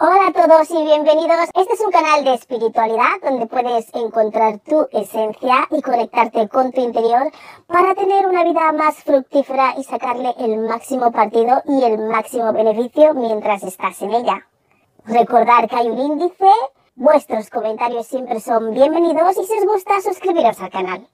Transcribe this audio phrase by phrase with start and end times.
[0.00, 1.50] Hola a todos y bienvenidos.
[1.54, 6.80] Este es un canal de espiritualidad donde puedes encontrar tu esencia y conectarte con tu
[6.80, 7.30] interior
[7.68, 13.14] para tener una vida más fructífera y sacarle el máximo partido y el máximo beneficio
[13.14, 14.44] mientras estás en ella.
[15.04, 16.50] Recordar que hay un índice,
[16.96, 21.08] vuestros comentarios siempre son bienvenidos y si os gusta suscribiros al canal.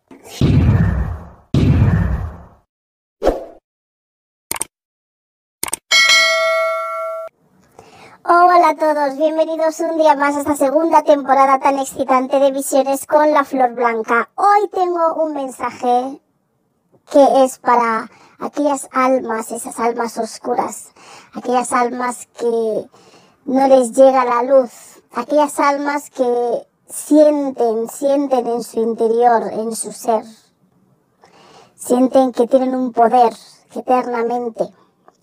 [8.70, 13.05] Hola a todos, bienvenidos un día más a esta segunda temporada tan excitante de Visiones
[13.05, 14.30] con la Flor Blanca.
[14.37, 16.23] Hoy tengo un mensaje
[17.11, 20.92] que es para aquellas almas, esas almas oscuras,
[21.34, 22.88] aquellas almas que
[23.45, 29.91] no les llega la luz, aquellas almas que sienten, sienten en su interior, en su
[29.91, 30.23] ser,
[31.75, 33.33] sienten que tienen un poder
[33.72, 34.72] que eternamente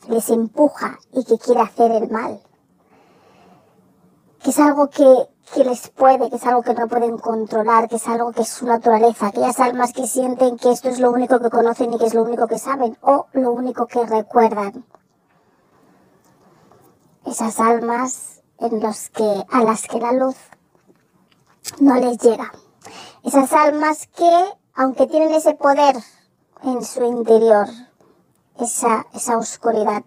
[0.10, 2.42] les empuja y que quiere hacer el mal
[4.44, 7.96] que es algo que, que les puede, que es algo que no pueden controlar, que
[7.96, 11.40] es algo que es su naturaleza, aquellas almas que sienten que esto es lo único
[11.40, 14.86] que conocen y que es lo único que saben o lo único que recuerdan.
[17.26, 20.36] Esas almas en los que, a las que la luz
[21.80, 22.52] no les llega.
[23.24, 25.96] Esas almas que, aunque tienen ese poder
[26.64, 27.68] en su interior,
[28.60, 30.04] esa, esa oscuridad,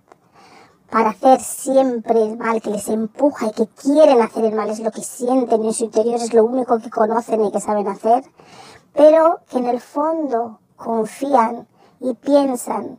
[0.90, 4.80] para hacer siempre el mal, que les empuja y que quieren hacer el mal, es
[4.80, 8.24] lo que sienten en su interior, es lo único que conocen y que saben hacer,
[8.92, 11.68] pero que en el fondo confían
[12.00, 12.98] y piensan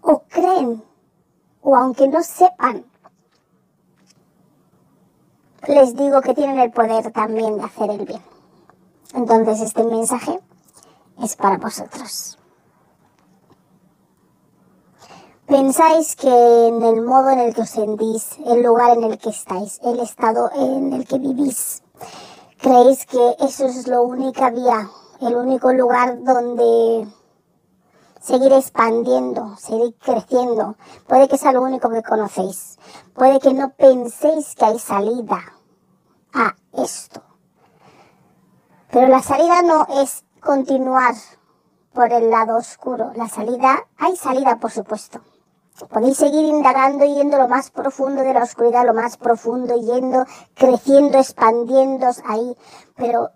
[0.00, 0.82] o creen,
[1.60, 2.84] o aunque no sepan,
[5.68, 8.22] les digo que tienen el poder también de hacer el bien.
[9.14, 10.40] Entonces este mensaje
[11.22, 12.38] es para vosotros.
[15.52, 19.28] Pensáis que en el modo en el que os sentís, el lugar en el que
[19.28, 21.82] estáis, el estado en el que vivís,
[22.58, 24.88] creéis que eso es la única vía,
[25.20, 27.06] el único lugar donde
[28.18, 30.76] seguir expandiendo, seguir creciendo.
[31.06, 32.78] Puede que sea lo único que conocéis.
[33.12, 35.38] Puede que no penséis que hay salida
[36.32, 37.20] a esto.
[38.90, 41.14] Pero la salida no es continuar
[41.92, 43.12] por el lado oscuro.
[43.16, 45.20] La salida, hay salida por supuesto.
[45.88, 50.24] Podéis seguir indagando yendo lo más profundo de la oscuridad, lo más profundo, yendo,
[50.54, 52.56] creciendo, expandiéndose ahí,
[52.94, 53.30] pero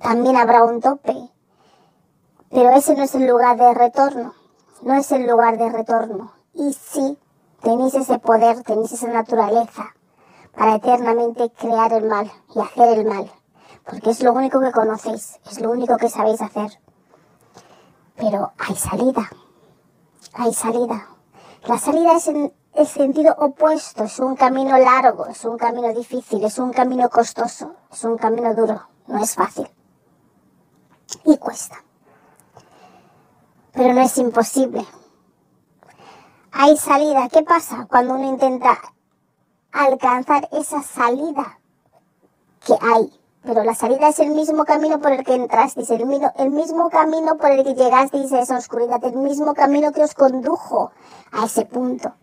[0.00, 1.30] también habrá un tope.
[2.50, 4.34] Pero ese no es el lugar de retorno,
[4.82, 6.32] no es el lugar de retorno.
[6.52, 7.18] Y sí,
[7.62, 9.94] tenéis ese poder, tenéis esa naturaleza
[10.54, 13.32] para eternamente crear el mal y hacer el mal,
[13.88, 16.78] porque es lo único que conocéis, es lo único que sabéis hacer.
[18.16, 19.30] Pero hay salida,
[20.34, 21.08] hay salida.
[21.66, 26.44] La salida es en el sentido opuesto, es un camino largo, es un camino difícil,
[26.44, 29.68] es un camino costoso, es un camino duro, no es fácil.
[31.24, 31.76] Y cuesta.
[33.72, 34.84] Pero no es imposible.
[36.50, 37.28] Hay salida.
[37.28, 38.78] ¿Qué pasa cuando uno intenta
[39.70, 41.58] alcanzar esa salida
[42.66, 43.21] que hay?
[43.44, 46.02] Pero la salida es el mismo camino por el que entrasteis, el,
[46.36, 50.14] el mismo camino por el que llegasteis a esa oscuridad, el mismo camino que os
[50.14, 50.92] condujo
[51.32, 52.14] a ese punto.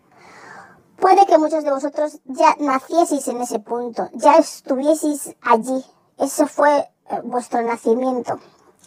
[1.00, 5.84] Puede que muchos de vosotros ya nacieseis en ese punto, ya estuvieseis allí.
[6.18, 8.38] Eso fue eh, vuestro nacimiento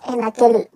[0.07, 0.69] en aquel,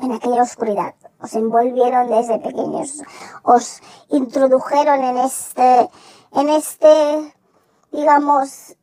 [0.00, 0.94] en aquella oscuridad.
[1.20, 3.02] Os envolvieron desde pequeños,
[3.42, 3.80] os
[4.10, 5.90] introdujeron en este,
[6.32, 7.34] en este,
[7.90, 8.76] digamos,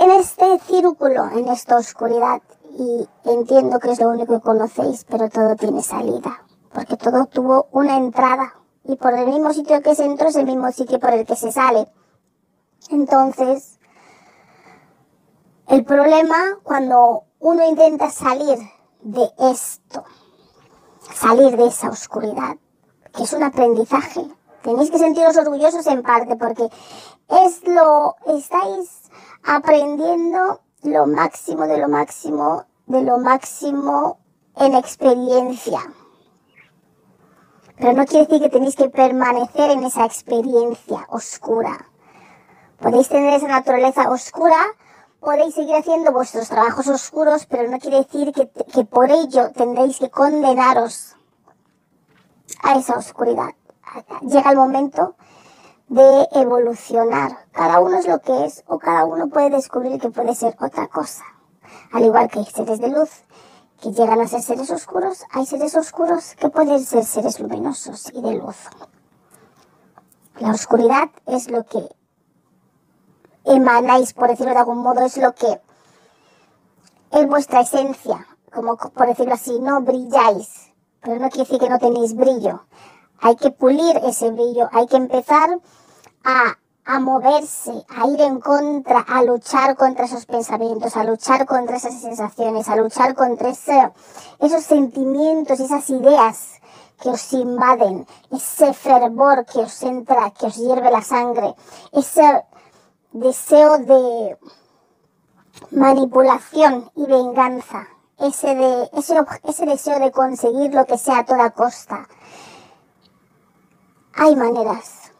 [0.00, 2.42] en este círculo, en esta oscuridad.
[2.78, 6.42] Y entiendo que es lo único que conocéis, pero todo tiene salida.
[6.72, 8.54] Porque todo tuvo una entrada.
[8.84, 11.36] Y por el mismo sitio que se entró es el mismo sitio por el que
[11.36, 11.88] se sale.
[12.90, 13.78] Entonces,
[15.68, 18.58] el problema cuando uno intenta salir
[19.00, 20.04] de esto,
[21.14, 22.56] salir de esa oscuridad,
[23.14, 24.28] que es un aprendizaje,
[24.66, 26.68] tenéis que sentiros orgullosos en parte porque
[27.44, 29.10] es lo, estáis
[29.44, 34.18] aprendiendo lo máximo de lo máximo de lo máximo
[34.56, 35.80] en experiencia.
[37.78, 41.90] Pero no quiere decir que tenéis que permanecer en esa experiencia oscura.
[42.78, 44.56] Podéis tener esa naturaleza oscura,
[45.20, 49.98] podéis seguir haciendo vuestros trabajos oscuros, pero no quiere decir que, que por ello tendréis
[49.98, 51.16] que condenaros
[52.62, 53.55] a esa oscuridad.
[54.22, 55.16] Llega el momento
[55.88, 57.46] de evolucionar.
[57.52, 60.88] Cada uno es lo que es o cada uno puede descubrir que puede ser otra
[60.88, 61.24] cosa.
[61.92, 63.10] Al igual que hay seres de luz
[63.80, 68.20] que llegan a ser seres oscuros, hay seres oscuros que pueden ser seres luminosos y
[68.22, 68.56] de luz.
[70.38, 71.88] La oscuridad es lo que
[73.44, 75.60] emanáis, por decirlo de algún modo, es lo que
[77.12, 81.78] es vuestra esencia, como por decirlo así, no brilláis, pero no quiere decir que no
[81.78, 82.62] tenéis brillo.
[83.20, 85.58] Hay que pulir ese brillo, hay que empezar
[86.24, 91.76] a, a moverse, a ir en contra, a luchar contra esos pensamientos, a luchar contra
[91.76, 93.90] esas sensaciones, a luchar contra ese,
[94.40, 96.60] esos sentimientos, esas ideas
[97.00, 101.54] que os invaden, ese fervor que os entra, que os hierve la sangre,
[101.92, 102.44] ese
[103.12, 104.38] deseo de
[105.70, 107.88] manipulación y venganza,
[108.18, 112.08] ese, de, ese, ese deseo de conseguir lo que sea a toda costa.
[114.18, 115.12] Hay maneras,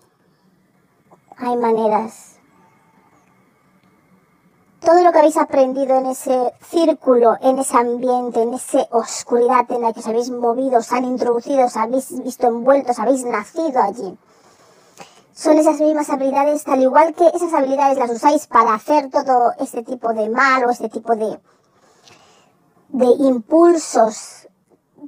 [1.37, 2.37] hay maneras
[4.87, 9.83] todo lo que habéis aprendido en ese círculo, en ese ambiente, en esa oscuridad en
[9.83, 14.17] la que os habéis movido, os han introducido, os habéis visto envueltos, habéis nacido allí.
[15.35, 19.83] Son esas mismas habilidades, tal igual que esas habilidades las usáis para hacer todo este
[19.83, 21.41] tipo de mal o este tipo de,
[22.91, 24.47] de impulsos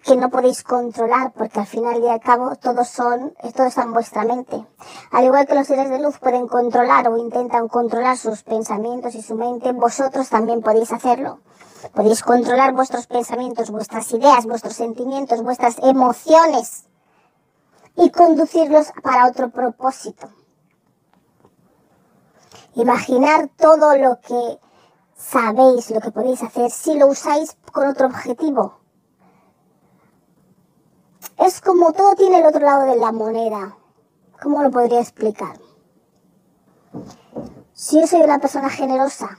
[0.05, 3.93] que no podéis controlar, porque al final y al cabo todos son, todo está en
[3.93, 4.64] vuestra mente.
[5.11, 9.23] Al igual que los seres de luz pueden controlar o intentan controlar sus pensamientos y
[9.23, 11.40] su mente, vosotros también podéis hacerlo.
[11.94, 16.84] Podéis controlar vuestros pensamientos, vuestras ideas, vuestros sentimientos, vuestras emociones
[17.96, 20.29] y conducirlos para otro propósito.
[22.75, 24.61] Imaginar todo lo que
[25.17, 28.78] sabéis, lo que podéis hacer si lo usáis con otro objetivo,
[31.38, 33.76] es como todo tiene el otro lado de la moneda.
[34.43, 35.58] ¿Cómo lo podría explicar?
[37.73, 39.38] Si yo soy una persona generosa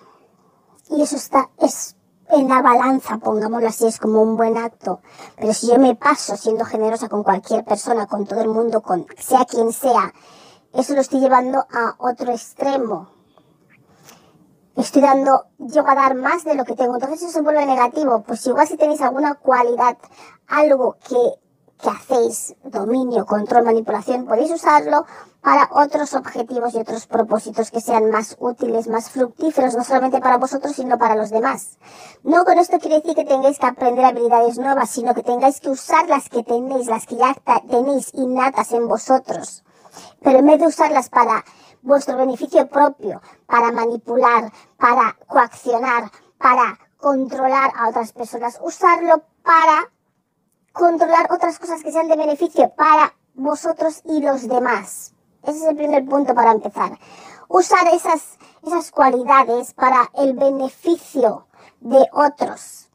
[0.90, 1.96] y eso está es
[2.30, 5.02] en la balanza, pongámoslo así, es como un buen acto.
[5.36, 9.08] Pero si yo me paso siendo generosa con cualquier persona, con todo el mundo, con
[9.18, 10.14] sea quien sea,
[10.74, 13.10] eso lo estoy llevando a otro extremo.
[14.76, 16.94] Estoy dando, llego a dar más de lo que tengo.
[16.94, 18.22] Entonces eso se vuelve negativo.
[18.22, 19.98] Pues igual si tenéis alguna cualidad,
[20.48, 21.18] algo que
[21.82, 25.06] que hacéis, dominio, control, manipulación, podéis usarlo
[25.42, 30.38] para otros objetivos y otros propósitos que sean más útiles, más fructíferos, no solamente para
[30.38, 31.78] vosotros, sino para los demás.
[32.24, 35.70] No con esto quiere decir que tengáis que aprender habilidades nuevas, sino que tengáis que
[35.70, 37.34] usar las que tenéis, las que ya
[37.70, 39.64] tenéis innatas en vosotros.
[40.22, 41.46] Pero en vez de usarlas para
[41.82, 49.90] vuestro beneficio propio, para manipular, para coaccionar, para controlar a otras personas, usarlo para
[50.80, 55.14] controlar otras cosas que sean de beneficio para vosotros y los demás.
[55.44, 56.98] Ese es el primer punto para empezar.
[57.50, 61.48] Usar esas, esas cualidades para el beneficio
[61.82, 62.90] de otros.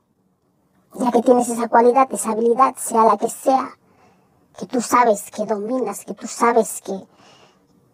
[0.94, 3.76] Ya que tienes esa cualidad, esa habilidad, sea la que sea,
[4.58, 6.98] que tú sabes que dominas, que tú sabes que,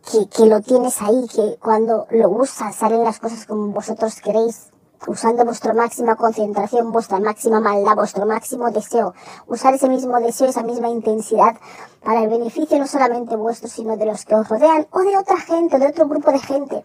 [0.08, 4.69] que, que lo tienes ahí, que cuando lo usas salen las cosas como vosotros queréis
[5.06, 9.14] usando vuestra máxima concentración, vuestra máxima maldad, vuestro máximo deseo.
[9.47, 11.56] Usar ese mismo deseo, esa misma intensidad
[12.02, 15.38] para el beneficio no solamente vuestro, sino de los que os rodean o de otra
[15.38, 16.85] gente, de otro grupo de gente.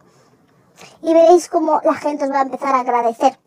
[1.01, 3.37] Y veréis cómo la gente os va a empezar a agradecer,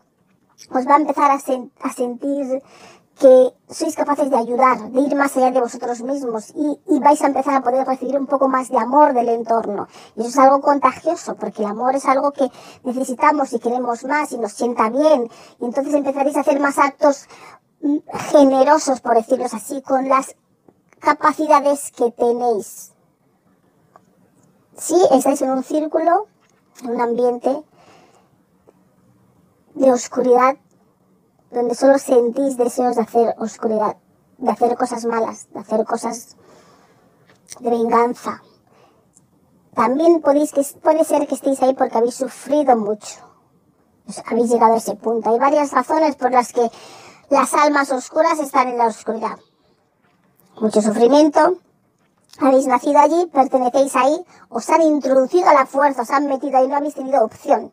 [0.71, 2.63] os va a empezar a, a sentir
[3.19, 7.27] que sois capaces de ayudar, de ir más allá de vosotros mismos y, vais a
[7.27, 9.87] empezar a poder recibir un poco más de amor del entorno.
[10.15, 12.49] Y eso es algo contagioso, porque el amor es algo que
[12.83, 15.29] necesitamos y queremos más y nos sienta bien.
[15.59, 17.27] Y entonces empezaréis a hacer más actos
[17.81, 17.97] mm,
[18.31, 20.35] generosos, por decirlo así, con las
[20.99, 22.93] capacidades que tenéis.
[24.77, 26.27] Si estáis en un círculo,
[26.83, 27.63] en un ambiente
[29.75, 30.55] de oscuridad,
[31.51, 33.97] donde solo sentís deseos de hacer oscuridad,
[34.37, 36.37] de hacer cosas malas, de hacer cosas
[37.59, 38.41] de venganza.
[39.73, 43.19] También podéis que, puede ser que estéis ahí porque habéis sufrido mucho.
[44.25, 45.29] habéis llegado a ese punto.
[45.29, 46.69] Hay varias razones por las que
[47.29, 49.37] las almas oscuras están en la oscuridad.
[50.59, 51.59] Mucho sufrimiento,
[52.39, 56.67] habéis nacido allí, pertenecéis ahí, os han introducido a la fuerza, os han metido ahí,
[56.67, 57.71] no habéis tenido opción.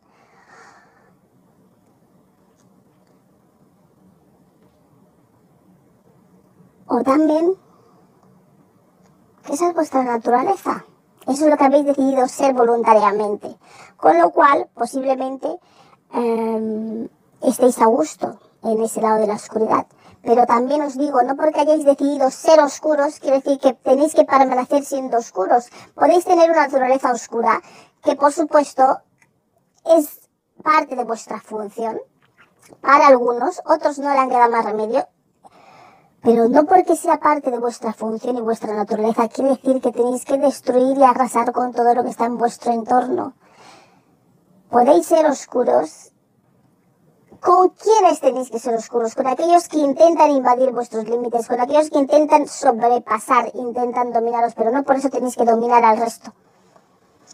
[6.87, 7.53] O también
[9.45, 10.85] que esa es vuestra naturaleza.
[11.25, 13.57] Eso es lo que habéis decidido ser voluntariamente.
[13.97, 15.59] Con lo cual, posiblemente,
[16.13, 17.09] em,
[17.41, 19.87] estéis a gusto en ese lado de la oscuridad.
[20.21, 24.25] Pero también os digo, no porque hayáis decidido ser oscuros, quiere decir que tenéis que
[24.25, 25.69] permanecer siendo oscuros.
[25.95, 27.61] Podéis tener una naturaleza oscura,
[28.03, 28.99] que por supuesto
[29.85, 30.29] es
[30.63, 31.99] parte de vuestra función.
[32.81, 35.07] Para algunos, otros no le han quedado más remedio
[36.27, 40.25] Pero no porque sea parte de vuestra función y vuestra naturaleza quiere decir que tenéis
[40.25, 43.31] que destruir y arrasar con todo lo que está en vuestro entorno.
[44.69, 46.11] Podéis ser oscuros.
[47.39, 49.15] ¿Con quiénes tenéis que ser oscuros?
[49.15, 54.69] Con aquellos que intentan invadir vuestros límites, con aquellos que intentan sobrepasar, intentan dominaros, pero
[54.71, 56.33] no por eso tenéis que dominar al resto.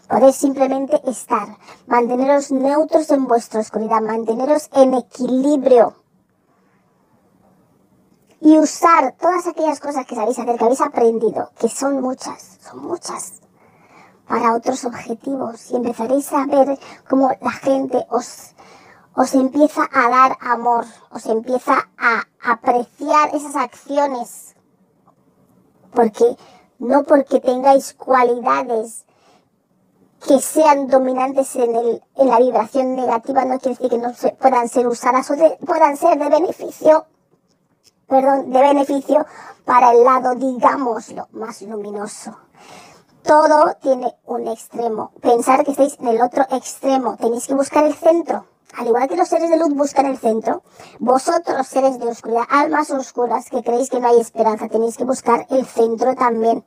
[0.08, 1.48] Podéis simplemente estar,
[1.88, 6.03] manteneros neutros en vuestra oscuridad, manteneros en equilibrio
[8.44, 12.86] y usar todas aquellas cosas que sabéis hacer, que habéis aprendido, que son muchas, son
[12.86, 13.40] muchas,
[14.28, 15.70] para otros objetivos.
[15.70, 18.54] Y empezaréis a ver cómo la gente os,
[19.14, 24.54] os empieza a dar amor, os empieza a apreciar esas acciones.
[25.94, 26.36] Porque
[26.78, 29.06] no porque tengáis cualidades
[30.28, 34.32] que sean dominantes en, el, en la vibración negativa no quiere decir que no se,
[34.32, 35.34] puedan ser usadas o
[35.64, 37.06] puedan ser de beneficio
[38.14, 39.26] perdón, de beneficio
[39.64, 42.36] para el lado, digámoslo, más luminoso.
[43.24, 45.10] Todo tiene un extremo.
[45.20, 47.16] Pensar que estáis en el otro extremo.
[47.16, 48.46] Tenéis que buscar el centro.
[48.76, 50.62] Al igual que los seres de luz buscan el centro,
[50.98, 55.46] vosotros seres de oscuridad, almas oscuras que creéis que no hay esperanza, tenéis que buscar
[55.50, 56.64] el centro también.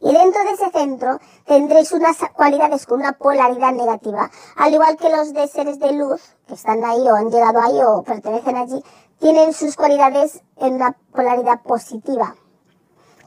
[0.00, 4.30] Y dentro de ese centro tendréis unas cualidades con una polaridad negativa.
[4.56, 7.78] Al igual que los de seres de luz, que están ahí o han llegado ahí
[7.82, 8.82] o pertenecen allí,
[9.18, 12.36] tienen sus cualidades en una polaridad positiva.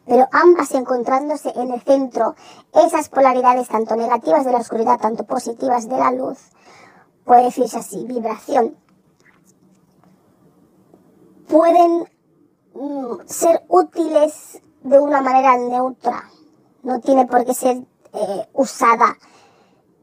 [0.06, 2.36] Pero ambas encontrándose en el centro,
[2.74, 6.38] esas polaridades tanto negativas de la oscuridad, tanto positivas de la luz,
[7.24, 8.76] puede decirse así, vibración,
[11.48, 12.10] pueden
[12.74, 16.24] mm, ser útiles de una manera neutra.
[16.84, 17.78] No tiene por qué ser
[18.14, 19.18] eh, usada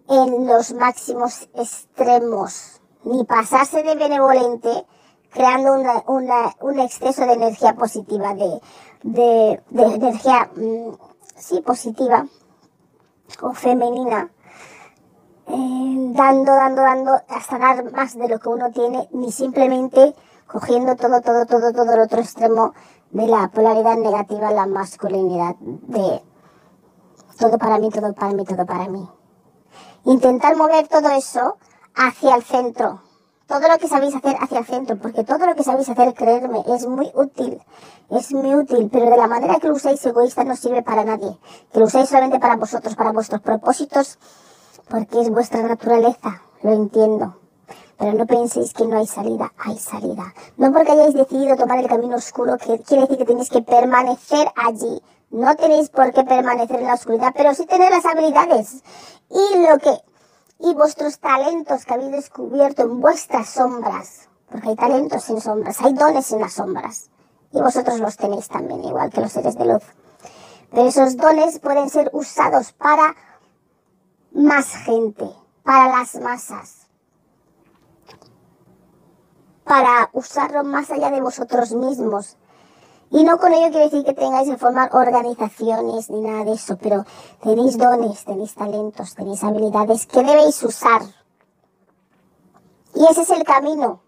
[0.09, 4.87] en los máximos extremos, ni pasarse de benevolente
[5.31, 8.61] creando una, una, un exceso de energía positiva, de,
[9.03, 10.93] de, de energía, mm,
[11.37, 12.27] sí, positiva
[13.43, 14.31] o femenina,
[15.47, 20.15] eh, dando, dando, dando, hasta dar más de lo que uno tiene, ni simplemente
[20.47, 22.75] cogiendo todo, todo, todo, todo el otro extremo
[23.11, 26.23] de la polaridad negativa, la masculinidad, de
[27.39, 29.09] todo para mí, todo para mí, todo para mí.
[30.05, 31.57] Intentar mover todo eso
[31.95, 33.03] hacia el centro,
[33.49, 36.63] todo lo que sabéis hacer hacia el centro, porque todo lo que sabéis hacer, creerme,
[36.67, 37.61] es muy útil,
[38.11, 41.39] es muy útil, pero de la manera que lo usáis egoísta no sirve para nadie,
[41.73, 44.19] que lo usáis solamente para vosotros, para vuestros propósitos,
[44.91, 47.37] porque es vuestra naturaleza, lo entiendo.
[47.97, 50.33] Pero no penséis que no hay salida, hay salida.
[50.57, 54.47] No porque hayáis decidido tomar el camino oscuro, que quiere decir que tenéis que permanecer
[54.55, 55.03] allí.
[55.31, 58.85] No tenéis por qué permanecer en la oscuridad, pero sí tener las habilidades.
[59.31, 59.99] Y lo que
[60.59, 65.93] y vuestros talentos que habéis descubierto en vuestras sombras, porque hay talentos en sombras, hay
[65.95, 67.11] dones en las sombras,
[67.53, 69.83] y vosotros los tenéis también, igual que los seres de luz.
[70.71, 73.15] Pero esos dones pueden ser usados para
[74.33, 75.31] más gente,
[75.63, 76.89] para las masas,
[79.65, 82.37] para usarlo más allá de vosotros mismos,
[83.11, 86.77] y no con ello quiero decir que tengáis que formar organizaciones ni nada de eso,
[86.77, 87.05] pero
[87.43, 91.03] tenéis dones, tenéis talentos, tenéis habilidades que debéis usar.
[92.95, 94.03] Y ese es el camino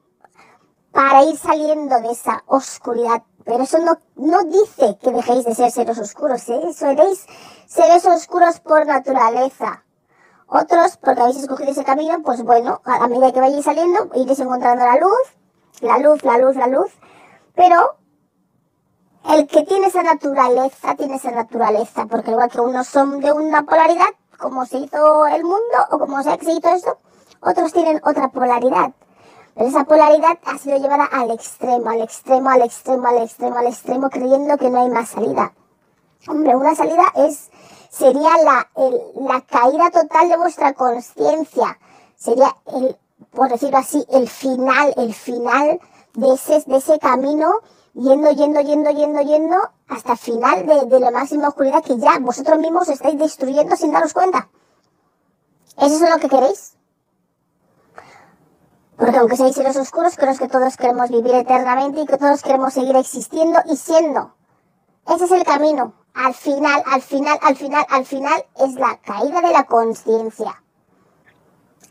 [0.92, 3.22] para ir saliendo de esa oscuridad.
[3.44, 6.72] Pero eso no, no dice que dejéis de ser seres oscuros, ¿eh?
[6.74, 7.26] seréis
[7.66, 9.84] seres oscuros por naturaleza.
[10.46, 14.84] Otros, porque habéis escogido ese camino, pues bueno, a medida que vayáis saliendo, iréis encontrando
[14.84, 15.10] la luz,
[15.80, 16.90] la luz, la luz, la luz.
[17.54, 17.99] Pero
[19.28, 23.64] el que tiene esa naturaleza, tiene esa naturaleza, porque igual que unos son de una
[23.64, 24.08] polaridad,
[24.38, 26.98] como se hizo el mundo, o como se hizo esto,
[27.40, 28.92] otros tienen otra polaridad.
[29.54, 33.66] Pero esa polaridad ha sido llevada al extremo, al extremo, al extremo, al extremo, al
[33.66, 35.52] extremo, creyendo que no hay más salida.
[36.28, 37.50] Hombre, una salida es,
[37.90, 38.68] sería la,
[39.16, 41.78] la caída total de vuestra conciencia.
[42.16, 42.96] Sería el,
[43.32, 45.80] por decirlo así, el final, el final
[46.14, 47.52] de ese, de ese camino
[47.94, 49.56] yendo, yendo, yendo, yendo, yendo
[49.88, 53.92] hasta el final de, de la máxima oscuridad que ya vosotros mismos estáis destruyendo sin
[53.92, 54.48] daros cuenta.
[55.76, 56.76] ¿Eso es lo que queréis?
[58.96, 62.74] Porque aunque seáis seres oscuros, creo que todos queremos vivir eternamente y que todos queremos
[62.74, 64.34] seguir existiendo y siendo.
[65.08, 65.94] Ese es el camino.
[66.12, 70.62] Al final, al final, al final, al final es la caída de la conciencia.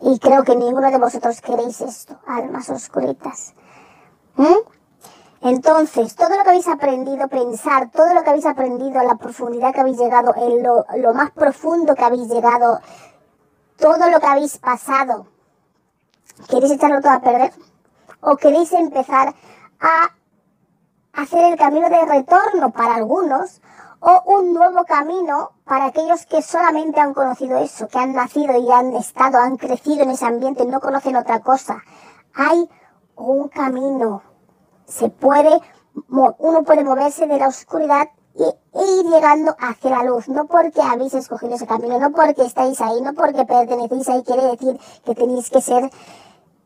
[0.02, 3.56] Y creo que ninguno de vosotros queréis esto, almas oscuritas.
[4.36, 4.79] ¿Mm?
[5.42, 9.80] Entonces, todo lo que habéis aprendido, pensar, todo lo que habéis aprendido, la profundidad que
[9.80, 12.82] habéis llegado, en lo, más profundo que habéis llegado,
[13.78, 15.28] todo lo que habéis pasado,
[16.50, 17.54] ¿queréis echarlo todo a perder?
[18.20, 19.34] ¿O queréis empezar
[19.80, 20.10] a
[21.14, 23.62] hacer el camino de retorno para algunos
[24.02, 28.70] o un nuevo camino para aquellos que solamente han conocido eso, que han nacido y
[28.72, 31.82] han estado, han crecido en ese ambiente, no conocen otra cosa.
[32.34, 32.70] Hay
[33.16, 34.29] un camino.
[34.90, 35.62] Se puede,
[36.10, 41.14] uno puede moverse de la oscuridad y ir llegando hacia la luz, no porque habéis
[41.14, 45.50] escogido ese camino, no porque estáis ahí, no porque pertenecéis ahí, quiere decir que tenéis
[45.50, 45.90] que ser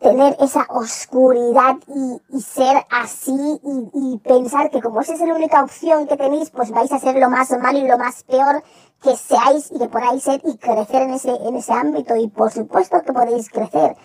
[0.03, 3.60] tener esa oscuridad y, ser así
[3.94, 7.15] y, pensar que como esa es la única opción que tenéis, pues vais a ser
[7.15, 8.62] lo más malo y lo más peor
[9.01, 12.15] que seáis y que podáis ser y crecer en ese, en ese ámbito.
[12.18, 13.96] Y por supuesto que podéis crecer,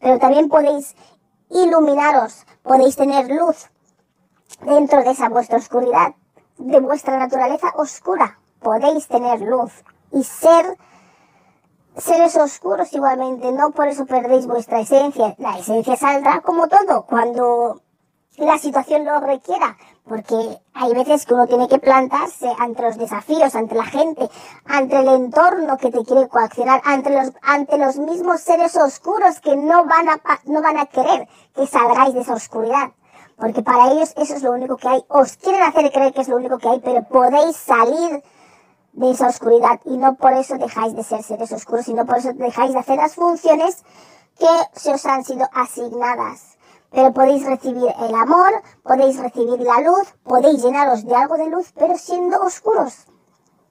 [0.00, 0.94] pero también podéis
[1.50, 3.68] iluminaros, podéis tener luz
[4.62, 6.14] dentro de esa vuestra oscuridad,
[6.58, 8.38] de vuestra naturaleza oscura.
[8.60, 9.72] Podéis tener luz
[10.12, 10.76] y ser
[11.96, 15.34] seres oscuros igualmente, no por eso perdéis vuestra esencia.
[15.38, 17.80] La esencia saldrá como todo cuando
[18.36, 19.76] la situación lo requiera,
[20.08, 24.28] porque hay veces que uno tiene que plantarse ante los desafíos, ante la gente,
[24.64, 29.56] ante el entorno que te quiere coaccionar, ante los, ante los mismos seres oscuros que
[29.56, 32.92] no van a, no van a querer que salgáis de esa oscuridad.
[33.36, 35.04] Porque para ellos eso es lo único que hay.
[35.08, 38.22] Os quieren hacer creer que es lo único que hay, pero podéis salir
[38.92, 42.32] de esa oscuridad y no por eso dejáis de ser seres oscuros, sino por eso
[42.32, 43.84] dejáis de hacer las funciones
[44.38, 46.57] que se os han sido asignadas.
[46.90, 51.72] Pero podéis recibir el amor, podéis recibir la luz, podéis llenaros de algo de luz,
[51.78, 53.06] pero siendo oscuros.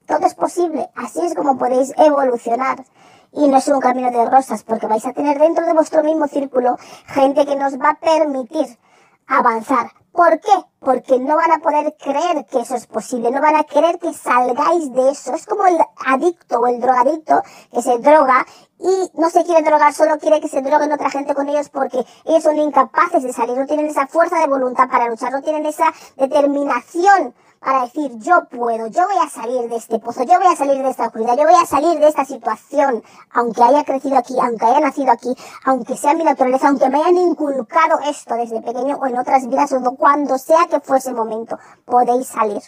[0.06, 0.88] Todo es posible.
[0.94, 2.84] Así es como podéis evolucionar.
[3.32, 6.26] Y no es un camino de rosas, porque vais a tener dentro de vuestro mismo
[6.28, 8.78] círculo gente que nos va a permitir
[9.28, 9.92] avanzar.
[10.12, 10.52] ¿Por qué?
[10.80, 14.12] Porque no van a poder creer que eso es posible, no van a querer que
[14.12, 15.32] salgáis de eso.
[15.32, 17.40] Es como el adicto o el drogadicto
[17.72, 18.44] que se droga
[18.80, 22.04] y no se quiere drogar, solo quiere que se droguen otra gente con ellos porque
[22.24, 25.66] ellos son incapaces de salir, no tienen esa fuerza de voluntad para luchar, no tienen
[25.66, 30.52] esa determinación para decir yo puedo, yo voy a salir de este pozo, yo voy
[30.52, 34.16] a salir de esta oscuridad, yo voy a salir de esta situación, aunque haya crecido
[34.16, 38.60] aquí, aunque haya nacido aquí, aunque sea mi naturaleza, aunque me hayan inculcado esto desde
[38.62, 42.62] pequeño o en otras vidas o cuando sea que fuese momento, podéis salir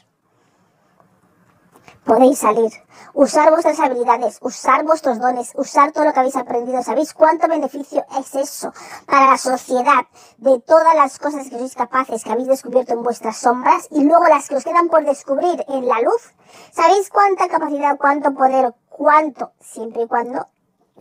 [2.04, 2.72] podéis salir,
[3.14, 6.82] usar vuestras habilidades, usar vuestros dones, usar todo lo que habéis aprendido.
[6.82, 8.72] ¿Sabéis cuánto beneficio es eso
[9.06, 10.06] para la sociedad
[10.38, 14.26] de todas las cosas que sois capaces, que habéis descubierto en vuestras sombras y luego
[14.28, 16.34] las que os quedan por descubrir en la luz?
[16.72, 20.48] ¿Sabéis cuánta capacidad, cuánto poder, cuánto, siempre y cuando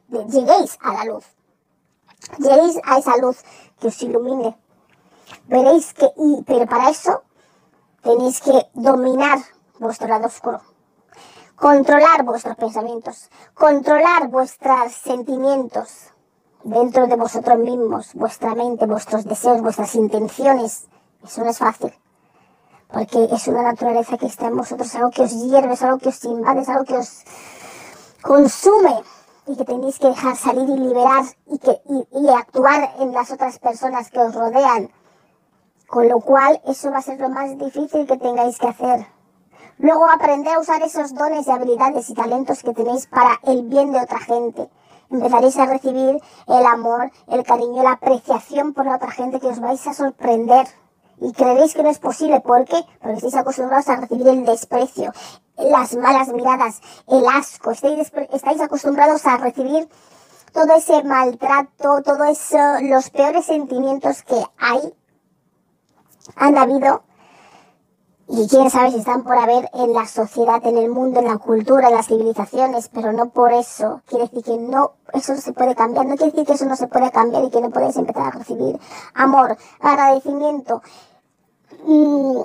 [0.09, 1.25] lleguéis a la luz?
[2.37, 3.37] Lleguéis a esa luz
[3.79, 4.57] que os ilumine.
[5.47, 7.23] Veréis que, y, pero para eso
[8.01, 9.39] tenéis que dominar
[9.79, 10.61] vuestro lado oscuro
[11.59, 16.13] controlar vuestros pensamientos, controlar vuestros sentimientos
[16.63, 20.87] dentro de vosotros mismos, vuestra mente, vuestros deseos, vuestras intenciones.
[21.23, 21.93] Eso no es fácil.
[22.87, 26.09] Porque es una naturaleza que está en vosotros, algo que os hierve, es algo que
[26.09, 27.23] os invade, es algo que os
[28.21, 29.03] consume
[29.45, 33.59] y que tenéis que dejar salir y liberar y, que, y actuar en las otras
[33.59, 34.91] personas que os rodean.
[35.87, 39.18] Con lo cual, eso va a ser lo más difícil que tengáis que hacer
[39.79, 43.93] Luego aprender a usar esos dones y habilidades y talentos que tenéis para el bien
[43.93, 44.69] de otra gente.
[45.09, 49.61] Empezaréis a recibir el amor, el cariño, la apreciación por la otra gente que os
[49.61, 50.67] vais a sorprender.
[51.21, 52.41] Y creeréis que no es posible.
[52.41, 52.83] ¿Por qué?
[53.01, 55.13] Porque estáis acostumbrados a recibir el desprecio,
[55.55, 57.71] las malas miradas, el asco.
[57.71, 59.87] Estáis, estáis acostumbrados a recibir
[60.51, 64.93] todo ese maltrato, todo eso, los peores sentimientos que hay,
[66.35, 67.03] han habido
[68.31, 71.39] y quién sabe si están por haber en la sociedad, en el mundo, en la
[71.39, 74.03] cultura, en las civilizaciones, pero no por eso.
[74.05, 76.85] Quiere decir que no, eso se puede cambiar, no quiere decir que eso no se
[76.85, 78.79] puede cambiar y que no podéis empezar a recibir
[79.15, 80.83] amor, agradecimiento
[81.85, 82.41] mm,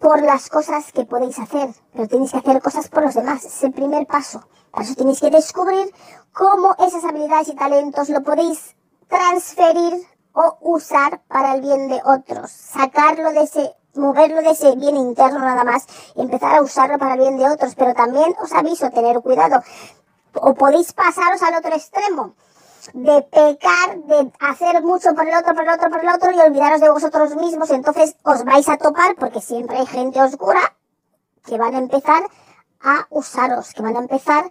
[0.00, 3.62] por las cosas que podéis hacer, pero tenéis que hacer cosas por los demás, es
[3.62, 4.40] el primer paso.
[4.70, 5.92] Por eso tenéis que descubrir
[6.32, 8.74] cómo esas habilidades y talentos lo podéis
[9.08, 14.96] transferir o usar para el bien de otros, sacarlo de ese moverlo de ese bien
[14.96, 17.74] interno nada más y empezar a usarlo para el bien de otros.
[17.74, 19.62] Pero también os aviso, tener cuidado.
[20.34, 22.34] O podéis pasaros al otro extremo
[22.94, 26.40] de pecar, de hacer mucho por el otro, por el otro, por el otro y
[26.40, 27.70] olvidaros de vosotros mismos.
[27.70, 30.60] Entonces os vais a topar porque siempre hay gente oscura
[31.44, 32.22] que van a empezar
[32.80, 34.50] a usaros, que van a empezar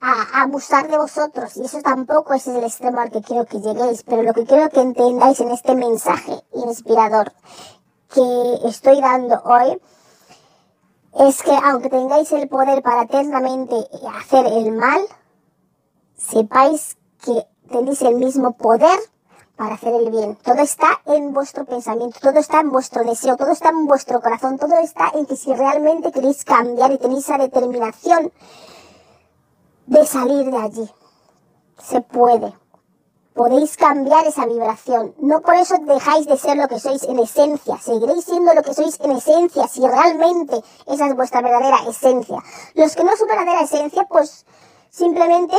[0.00, 1.56] a abusar de vosotros.
[1.56, 4.02] Y eso tampoco es el extremo al que quiero que lleguéis.
[4.02, 7.32] Pero lo que quiero que entendáis en este mensaje inspirador
[8.12, 9.80] que estoy dando hoy
[11.14, 13.74] es que aunque tengáis el poder para eternamente
[14.18, 15.02] hacer el mal,
[16.16, 18.98] sepáis que tenéis el mismo poder
[19.56, 20.36] para hacer el bien.
[20.36, 24.58] Todo está en vuestro pensamiento, todo está en vuestro deseo, todo está en vuestro corazón,
[24.58, 28.32] todo está en que si realmente queréis cambiar y tenéis esa determinación
[29.86, 30.90] de salir de allí,
[31.82, 32.61] se puede.
[33.34, 35.14] Podéis cambiar esa vibración.
[35.18, 37.78] No por eso dejáis de ser lo que sois en esencia.
[37.78, 42.38] Seguiréis siendo lo que sois en esencia si realmente esa es vuestra verdadera esencia.
[42.74, 44.44] Los que no son verdadera esencia, pues
[44.90, 45.56] simplemente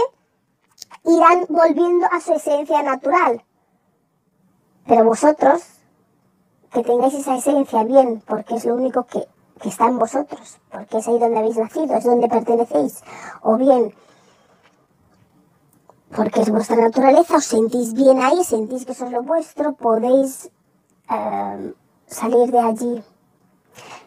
[1.06, 3.44] irán volviendo a su esencia natural.
[4.86, 5.64] Pero vosotros,
[6.72, 9.28] que tengáis esa esencia bien, porque es lo único que,
[9.62, 13.04] que está en vosotros, porque es ahí donde habéis nacido, es donde pertenecéis,
[13.42, 13.96] o bien
[16.16, 20.52] porque es vuestra naturaleza, os sentís bien ahí, sentís que eso es lo vuestro, podéis
[21.10, 21.74] eh,
[22.08, 23.04] salir de allí.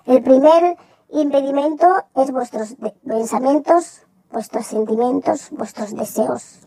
[0.05, 0.77] El primer
[1.11, 6.61] impedimento es vuestros pensamientos, vuestros sentimientos, vuestros deseos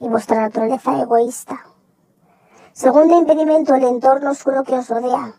[0.00, 1.60] y vuestra naturaleza egoísta.
[2.72, 5.34] Segundo impedimento, el entorno oscuro que os rodea,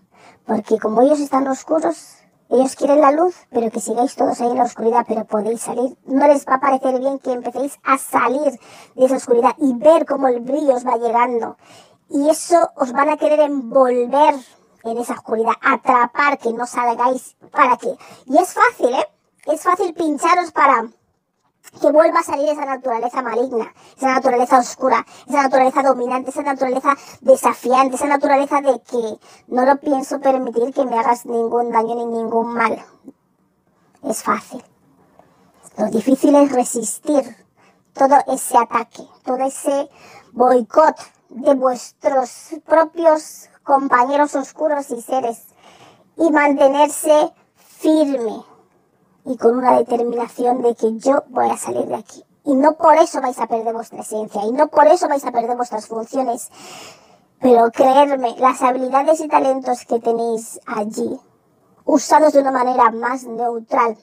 [0.45, 2.18] porque como ellos están oscuros,
[2.49, 5.95] ellos quieren la luz, pero que sigáis todos ahí en la oscuridad, pero podéis salir.
[6.05, 8.59] No les va a parecer bien que empecéis a salir
[8.95, 11.57] de esa oscuridad y ver cómo el brillo os va llegando.
[12.09, 14.33] Y eso os van a querer envolver
[14.83, 17.95] en esa oscuridad, atrapar que no salgáis para qué.
[18.25, 19.07] Y es fácil, ¿eh?
[19.45, 20.89] Es fácil pincharos para
[21.81, 26.95] que vuelva a salir esa naturaleza maligna, esa naturaleza oscura, esa naturaleza dominante, esa naturaleza
[27.21, 32.05] desafiante, esa naturaleza de que no lo pienso permitir que me hagas ningún daño ni
[32.05, 32.83] ningún mal.
[34.03, 34.63] Es fácil.
[35.77, 37.23] Lo difícil es resistir
[37.93, 39.89] todo ese ataque, todo ese
[40.31, 40.95] boicot
[41.29, 45.45] de vuestros propios compañeros oscuros y seres
[46.17, 48.43] y mantenerse firme,
[49.29, 52.25] y con una determinación de que yo voy a salir de aquí.
[52.45, 55.31] Y no por eso vais a perder vuestra esencia, y no por eso vais a
[55.31, 56.49] perder vuestras funciones.
[57.39, 61.19] Pero creerme, las habilidades y talentos que tenéis allí,
[61.85, 63.97] usados de una manera más neutral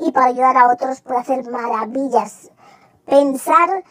[0.00, 2.50] y para ayudar a otros, puede hacer maravillas.
[3.06, 3.84] Pensar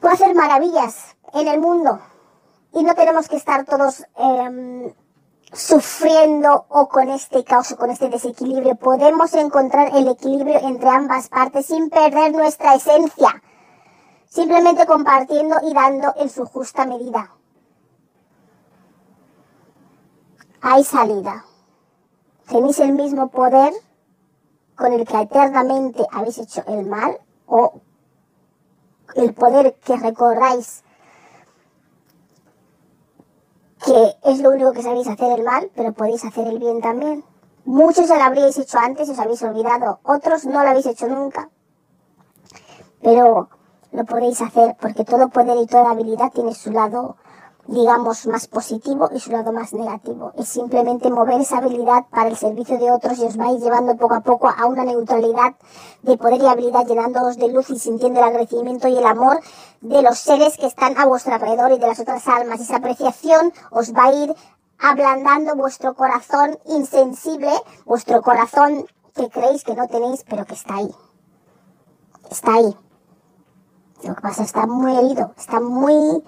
[0.00, 2.00] puede hacer maravillas en el mundo.
[2.72, 4.94] Y no tenemos que estar todos eh,
[5.56, 8.76] sufriendo o con este caos o con este desequilibrio.
[8.76, 13.42] Podemos encontrar el equilibrio entre ambas partes sin perder nuestra esencia,
[14.28, 17.32] simplemente compartiendo y dando en su justa medida.
[20.60, 21.44] Hay salida.
[22.48, 23.72] Tenéis el mismo poder
[24.76, 27.80] con el que eternamente habéis hecho el mal o
[29.14, 30.84] el poder que recorráis
[33.86, 37.24] que es lo único que sabéis hacer el mal, pero podéis hacer el bien también.
[37.64, 41.48] Muchos ya lo habríais hecho antes os habéis olvidado, otros no lo habéis hecho nunca.
[43.00, 43.48] Pero
[43.92, 47.16] lo podéis hacer porque todo poder y toda habilidad tiene su lado
[47.68, 50.32] digamos, más positivo y su lado más negativo.
[50.36, 54.14] Es simplemente mover esa habilidad para el servicio de otros y os vais llevando poco
[54.14, 55.54] a poco a una neutralidad
[56.02, 59.40] de poder y habilidad, llenándoos de luz y sintiendo el agradecimiento y el amor
[59.80, 62.60] de los seres que están a vuestro alrededor y de las otras almas.
[62.60, 64.34] Esa apreciación os va a ir
[64.78, 67.52] ablandando vuestro corazón insensible,
[67.84, 70.94] vuestro corazón que creéis que no tenéis, pero que está ahí.
[72.30, 72.76] Está ahí.
[74.04, 76.22] Lo que pasa está muy herido, está muy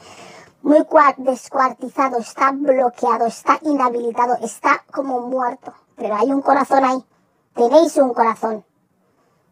[0.62, 0.84] muy
[1.18, 5.72] descuartizado, está bloqueado, está inhabilitado, está como muerto.
[5.96, 7.04] Pero hay un corazón ahí.
[7.54, 8.64] Tenéis un corazón.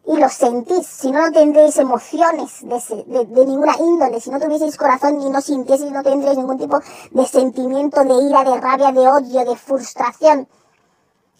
[0.05, 0.87] Y lo sentís.
[0.87, 4.21] Si no, no tendréis emociones de, de, ninguna índole.
[4.21, 6.79] Si no tuvieseis corazón y no sintieseis, no tendréis ningún tipo
[7.11, 10.47] de sentimiento de ira, de rabia, de odio, de frustración.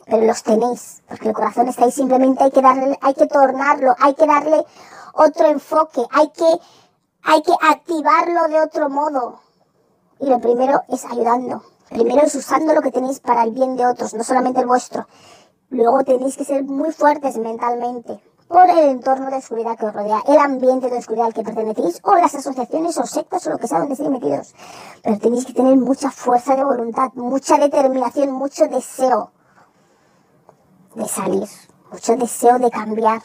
[0.05, 1.01] Pero los tenéis.
[1.07, 1.91] Porque el corazón está ahí.
[1.91, 4.65] Simplemente hay que darle, hay que tornarlo, hay que darle
[5.13, 6.59] otro enfoque, hay que,
[7.23, 9.46] hay que activarlo de otro modo
[10.19, 11.63] y lo primero es ayudando.
[11.89, 15.07] Primero es usando lo que tenéis para el bien de otros, no solamente el vuestro.
[15.69, 20.23] Luego tenéis que ser muy fuertes mentalmente por el entorno de oscuridad que os rodea,
[20.25, 23.67] el ambiente de oscuridad al que pertenecéis, o las asociaciones o sectas o lo que
[23.67, 24.55] sea donde estéis metidos.
[25.03, 29.31] Pero tenéis que tener mucha fuerza de voluntad, mucha determinación, mucho deseo
[30.95, 31.47] de salir,
[31.91, 33.21] mucho deseo de cambiar,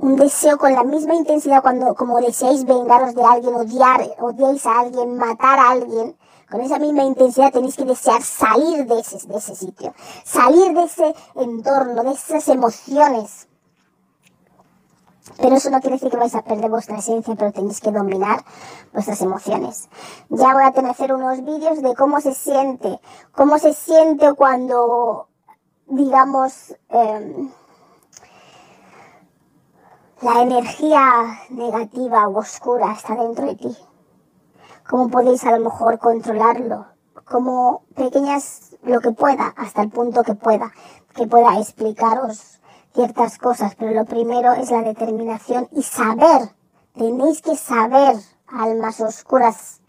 [0.00, 4.80] un deseo con la misma intensidad cuando, como deseáis vengaros de alguien, odiar, odiáis a
[4.80, 6.16] alguien, matar a alguien,
[6.50, 10.84] con esa misma intensidad tenéis que desear salir de ese, de ese sitio, salir de
[10.84, 13.46] ese entorno, de esas emociones.
[15.36, 18.42] Pero eso no quiere decir que vais a perder vuestra esencia, pero tenéis que dominar
[18.92, 19.88] vuestras emociones.
[20.30, 22.98] Ya voy a tener hacer unos vídeos de cómo se siente,
[23.32, 25.28] cómo se siente cuando,
[25.86, 27.48] digamos, eh,
[30.22, 33.76] la energía negativa o oscura está dentro de ti.
[34.88, 36.86] cómo podéis a lo mejor controlarlo,
[37.24, 40.72] como pequeñas, lo que pueda, hasta el punto que pueda,
[41.14, 42.60] que pueda explicaros
[42.92, 46.54] ciertas cosas, pero lo primero es la determinación y saber,
[46.94, 48.16] tenéis que saber,
[48.48, 49.80] almas oscuras,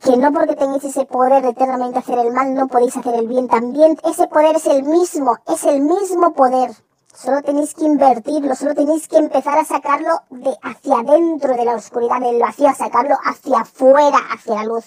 [0.00, 3.28] que no porque tengáis ese poder de eternamente hacer el mal, no podéis hacer el
[3.28, 3.46] bien.
[3.46, 6.70] También ese poder es el mismo, es el mismo poder.
[7.14, 11.74] Solo tenéis que invertirlo, solo tenéis que empezar a sacarlo de hacia adentro de la
[11.74, 14.84] oscuridad, del vacío, a sacarlo hacia afuera, hacia la luz,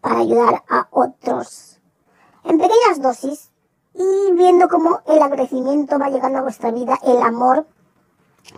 [0.00, 1.80] para ayudar a otros.
[2.44, 3.50] En pequeñas dosis
[3.94, 7.66] y viendo cómo el agradecimiento va llegando a vuestra vida, el amor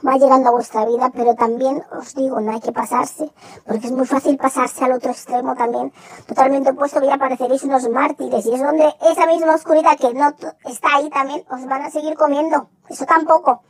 [0.07, 3.31] va llegando a vuestra vida, pero también os digo, no hay que pasarse,
[3.66, 5.92] porque es muy fácil pasarse al otro extremo también,
[6.27, 10.35] totalmente opuesto, que ya pareceréis unos mártires, y es donde esa misma oscuridad que no
[10.64, 13.62] está ahí también os van a seguir comiendo, eso tampoco,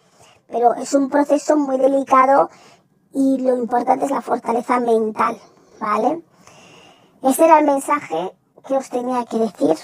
[0.47, 2.51] pero es un proceso muy delicado
[3.13, 5.39] y lo importante es la fortaleza mental,
[5.81, 6.23] ¿vale?
[7.23, 9.77] Ese era el mensaje que os tenía que decir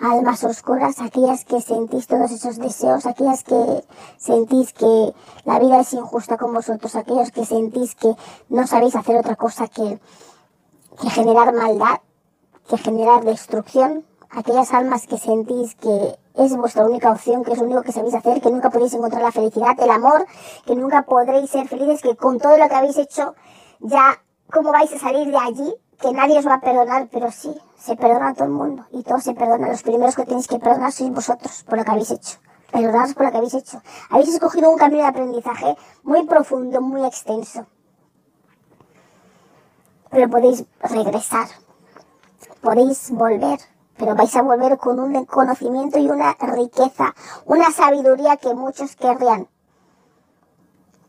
[0.00, 3.84] almas oscuras, aquellas que sentís todos esos deseos, aquellas que
[4.16, 8.14] sentís que la vida es injusta con vosotros, aquellos que sentís que
[8.48, 10.00] no sabéis hacer otra cosa que,
[11.00, 12.00] que generar maldad,
[12.68, 17.64] que generar destrucción, aquellas almas que sentís que es vuestra única opción, que es lo
[17.64, 20.26] único que sabéis hacer, que nunca podéis encontrar la felicidad, el amor,
[20.66, 23.34] que nunca podréis ser felices, que con todo lo que habéis hecho
[23.80, 25.74] ya, ¿cómo vais a salir de allí?
[26.00, 29.02] Que nadie os va a perdonar, pero sí, se perdona a todo el mundo y
[29.02, 29.68] todo se perdona.
[29.68, 32.38] Los primeros que tenéis que perdonar sois vosotros por lo que habéis hecho.
[32.72, 33.80] Perdonaros por lo que habéis hecho.
[34.10, 37.66] Habéis escogido un camino de aprendizaje muy profundo, muy extenso.
[40.10, 41.48] Pero podéis regresar.
[42.60, 43.60] Podéis volver.
[43.96, 49.48] Pero vais a volver con un conocimiento y una riqueza, una sabiduría que muchos querrían.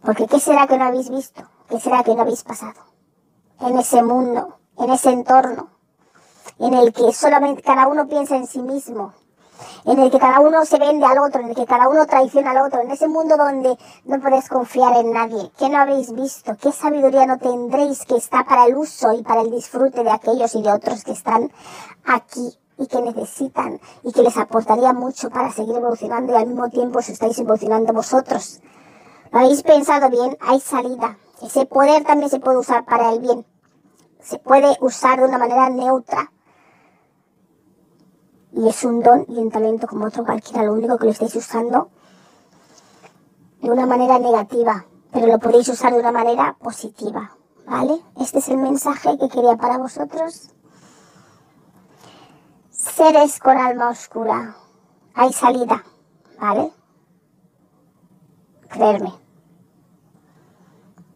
[0.04, 1.44] Porque ¿qué será que no habéis visto?
[1.68, 2.80] ¿Qué será que no habéis pasado?
[3.60, 5.70] En ese mundo, en ese entorno,
[6.60, 9.14] en el que solamente cada uno piensa en sí mismo,
[9.86, 12.52] en el que cada uno se vende al otro, en el que cada uno traiciona
[12.52, 15.52] al otro, en ese mundo donde no podéis confiar en nadie.
[15.58, 16.56] ¿Qué no habéis visto?
[16.60, 20.56] ¿Qué sabiduría no tendréis que está para el uso y para el disfrute de aquellos
[20.56, 21.52] y de otros que están
[22.06, 26.70] aquí y que necesitan y que les aportaría mucho para seguir evolucionando y al mismo
[26.70, 28.62] tiempo os estáis evolucionando vosotros?
[29.32, 30.38] ¿Lo habéis pensado bien?
[30.42, 31.18] Hay salida.
[31.42, 33.46] Ese poder también se puede usar para el bien.
[34.26, 36.32] Se puede usar de una manera neutra
[38.54, 41.36] y es un don y un talento como otro cualquiera, lo único que lo estáis
[41.36, 41.92] usando
[43.62, 48.02] de una manera negativa, pero lo podéis usar de una manera positiva, ¿vale?
[48.20, 50.50] Este es el mensaje que quería para vosotros.
[52.72, 54.56] Seres con alma oscura,
[55.14, 55.84] hay salida,
[56.40, 56.72] ¿vale?
[58.70, 59.14] Creerme.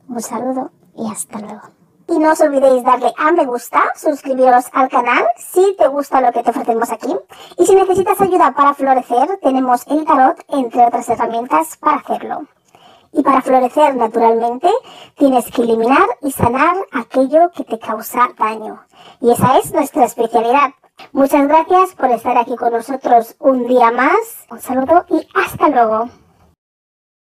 [0.08, 1.79] Un saludo y hasta luego.
[2.10, 6.32] Y no os olvidéis darle a me gusta, suscribiros al canal si te gusta lo
[6.32, 7.15] que te ofrecemos aquí.
[7.58, 12.48] Y si necesitas ayuda para florecer, tenemos el tarot, entre otras herramientas, para hacerlo.
[13.12, 14.69] Y para florecer naturalmente,
[15.15, 18.82] tienes que eliminar y sanar aquello que te causa daño.
[19.22, 20.72] Y esa es nuestra especialidad.
[21.12, 24.48] Muchas gracias por estar aquí con nosotros un día más.
[24.50, 26.10] Un saludo y hasta luego.